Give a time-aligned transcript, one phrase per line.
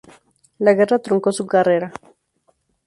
[0.57, 1.93] La guerra truncó su carrera.